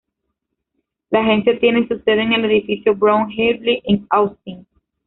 La 1.11 1.19
agencia 1.21 1.59
tiene 1.59 1.87
su 1.87 1.99
sede 1.99 2.23
en 2.23 2.33
el 2.33 2.45
Edificio 2.45 2.95
Brown-Heatley 2.95 3.81
en 3.85 4.07
Austin. 4.09 4.65